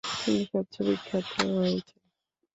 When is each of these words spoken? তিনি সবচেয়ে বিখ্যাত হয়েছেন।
তিনি 0.21 0.41
সবচেয়ে 0.51 0.85
বিখ্যাত 0.87 1.25
হয়েছেন। 1.55 1.99